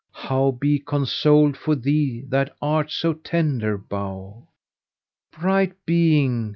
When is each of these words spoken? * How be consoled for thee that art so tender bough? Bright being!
* 0.07 0.11
How 0.29 0.49
be 0.49 0.79
consoled 0.79 1.55
for 1.55 1.75
thee 1.75 2.23
that 2.29 2.55
art 2.59 2.89
so 2.89 3.13
tender 3.13 3.77
bough? 3.77 4.47
Bright 5.31 5.73
being! 5.85 6.49